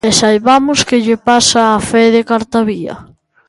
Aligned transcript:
E 0.07 0.09
saibamos 0.19 0.79
que 0.87 1.01
lle 1.05 1.17
pasa 1.29 1.61
a 1.67 1.77
Fede 1.89 2.21
Cartabia. 2.31 2.95